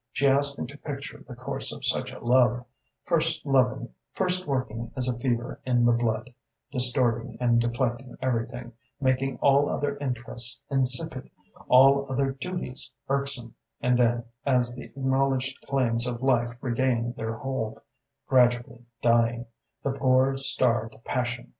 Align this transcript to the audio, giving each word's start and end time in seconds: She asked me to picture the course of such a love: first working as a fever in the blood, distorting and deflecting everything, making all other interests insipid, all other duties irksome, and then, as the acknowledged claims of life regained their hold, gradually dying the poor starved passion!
She 0.11 0.25
asked 0.25 0.57
me 0.57 0.65
to 0.65 0.79
picture 0.79 1.23
the 1.27 1.35
course 1.35 1.71
of 1.71 1.85
such 1.85 2.11
a 2.11 2.17
love: 2.17 2.65
first 3.03 3.45
working 3.45 4.91
as 4.95 5.07
a 5.07 5.19
fever 5.19 5.59
in 5.63 5.85
the 5.85 5.91
blood, 5.91 6.33
distorting 6.71 7.37
and 7.39 7.61
deflecting 7.61 8.17
everything, 8.19 8.73
making 8.99 9.37
all 9.43 9.69
other 9.69 9.97
interests 9.99 10.63
insipid, 10.71 11.29
all 11.67 12.11
other 12.11 12.31
duties 12.31 12.91
irksome, 13.09 13.53
and 13.79 13.95
then, 13.95 14.23
as 14.43 14.73
the 14.73 14.85
acknowledged 14.85 15.61
claims 15.67 16.07
of 16.07 16.23
life 16.23 16.57
regained 16.61 17.15
their 17.15 17.35
hold, 17.37 17.79
gradually 18.27 18.81
dying 19.03 19.45
the 19.83 19.91
poor 19.91 20.35
starved 20.35 20.95
passion! 21.05 21.49